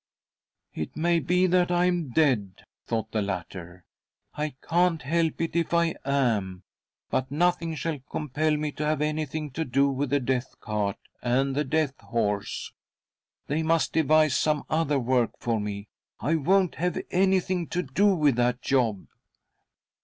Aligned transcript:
■i" 0.77 0.81
It 0.81 0.95
rhay 0.95 1.23
be 1.23 1.45
that 1.45 1.69
I 1.69 1.85
am' 1.85 2.09
dead," 2.09 2.63
thought 2.87 3.11
the 3.11 3.21
latter;" 3.21 3.85
I 4.33 4.55
can't 4.67 5.03
help 5.03 5.39
it 5.39 5.55
if 5.55 5.75
I 5.75 5.93
am; 6.03 6.63
but 7.11 7.29
nothing 7.29 7.75
shall 7.75 7.99
compel 8.09 8.57
me 8.57 8.71
to 8.71 8.83
have 8.83 8.99
anything 8.99 9.51
to 9.51 9.63
do 9.63 9.89
with 9.91 10.09
the 10.09 10.19
death 10.19 10.59
cart 10.59 10.97
and 11.21 11.53
the 11.55 11.63
death 11.63 11.99
horse. 12.01 12.73
They 13.45 13.61
must 13.61 13.93
devise 13.93 14.35
some 14.35 14.63
other 14.71 14.97
work 14.97 15.33
for 15.37 15.59
me 15.59 15.81
^ 15.81 15.85
I 16.19 16.33
won't 16.33 16.73
have 16.81 16.97
anything 17.11 17.67
to 17.67 17.83
do 17.83 18.07
with 18.15 18.37
that 18.37 18.59
job." 18.63 19.05